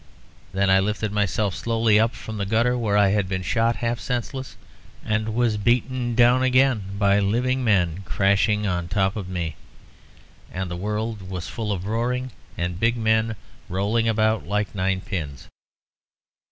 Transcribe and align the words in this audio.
Then 0.51 0.71
I 0.71 0.79
lifted 0.79 1.11
myself 1.11 1.53
slowly 1.53 1.99
up 1.99 2.15
from 2.15 2.37
the 2.37 2.45
gutter 2.47 2.75
where 2.75 2.97
I 2.97 3.09
had 3.09 3.29
been 3.29 3.43
shot 3.43 3.75
half 3.85 3.99
senseless, 3.99 4.57
and 5.05 5.35
was 5.35 5.57
beaten 5.57 6.15
down 6.15 6.41
again 6.41 6.97
by 6.97 7.19
living 7.19 7.63
men 7.63 8.01
crashing 8.03 8.65
on 8.65 8.87
top 8.87 9.15
of 9.15 9.29
me, 9.29 9.57
and 10.51 10.71
the 10.71 10.75
world 10.75 11.29
was 11.29 11.47
full 11.49 11.71
of 11.71 11.85
roaring, 11.85 12.31
and 12.57 12.79
big 12.79 12.97
men 12.97 13.35
rolling 13.69 14.07
about 14.07 14.47
like 14.47 14.73
nine 14.73 15.01
pins." 15.01 15.49